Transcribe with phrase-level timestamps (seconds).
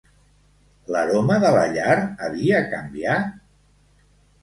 [0.95, 1.99] L'aroma de la llar
[2.31, 3.33] havia canviat?